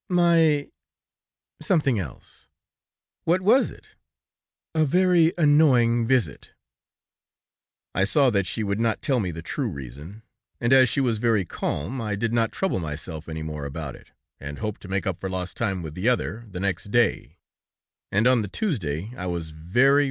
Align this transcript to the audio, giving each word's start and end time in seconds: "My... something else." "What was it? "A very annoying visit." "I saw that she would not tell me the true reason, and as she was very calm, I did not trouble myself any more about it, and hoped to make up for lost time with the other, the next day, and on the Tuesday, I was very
"My... 0.09 0.71
something 1.61 1.99
else." 1.99 2.47
"What 3.23 3.41
was 3.41 3.69
it? 3.69 3.89
"A 4.73 4.83
very 4.83 5.31
annoying 5.37 6.07
visit." 6.07 6.55
"I 7.93 8.05
saw 8.05 8.31
that 8.31 8.47
she 8.47 8.63
would 8.63 8.79
not 8.79 9.03
tell 9.03 9.19
me 9.19 9.29
the 9.29 9.43
true 9.43 9.69
reason, 9.69 10.23
and 10.59 10.73
as 10.73 10.89
she 10.89 11.01
was 11.01 11.19
very 11.19 11.45
calm, 11.45 12.01
I 12.01 12.15
did 12.15 12.33
not 12.33 12.51
trouble 12.51 12.79
myself 12.79 13.29
any 13.29 13.43
more 13.43 13.65
about 13.65 13.95
it, 13.95 14.09
and 14.39 14.57
hoped 14.57 14.81
to 14.81 14.87
make 14.87 15.05
up 15.05 15.19
for 15.19 15.29
lost 15.29 15.55
time 15.55 15.83
with 15.83 15.93
the 15.93 16.09
other, 16.09 16.45
the 16.49 16.59
next 16.59 16.89
day, 16.89 17.37
and 18.11 18.25
on 18.25 18.41
the 18.41 18.47
Tuesday, 18.47 19.13
I 19.15 19.27
was 19.27 19.51
very 19.51 19.99